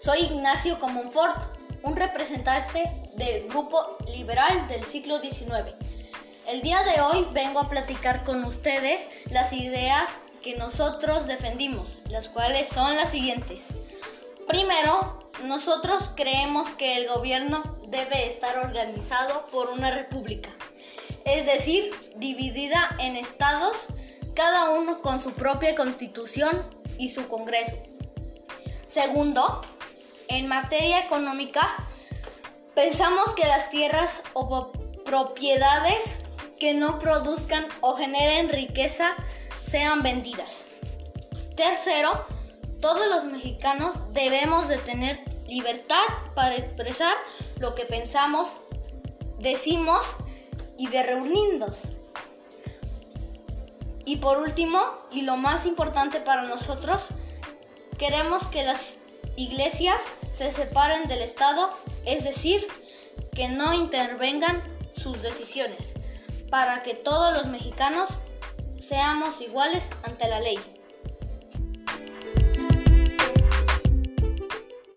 [0.00, 5.76] Soy Ignacio Comonfort, un representante del Grupo Liberal del siglo XIX.
[6.48, 10.10] El día de hoy vengo a platicar con ustedes las ideas
[10.42, 13.68] que nosotros defendimos, las cuales son las siguientes.
[14.48, 20.50] Primero, nosotros creemos que el gobierno debe estar organizado por una república,
[21.24, 23.86] es decir, dividida en estados,
[24.34, 27.76] cada uno con su propia constitución y su congreso.
[28.92, 29.62] Segundo,
[30.28, 31.62] en materia económica,
[32.74, 34.70] pensamos que las tierras o
[35.02, 36.18] propiedades
[36.60, 39.14] que no produzcan o generen riqueza
[39.62, 40.66] sean vendidas.
[41.56, 42.26] Tercero,
[42.82, 47.14] todos los mexicanos debemos de tener libertad para expresar
[47.60, 48.48] lo que pensamos,
[49.38, 50.04] decimos
[50.76, 51.76] y de reunirnos.
[54.04, 57.04] Y por último, y lo más importante para nosotros,
[58.02, 58.96] queremos que las
[59.36, 61.70] iglesias se separen del Estado,
[62.04, 62.66] es decir,
[63.32, 64.60] que no intervengan
[64.92, 65.94] sus decisiones,
[66.50, 68.10] para que todos los mexicanos
[68.80, 70.58] seamos iguales ante la ley.